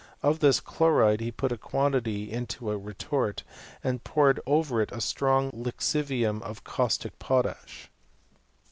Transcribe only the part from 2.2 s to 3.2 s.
into a re^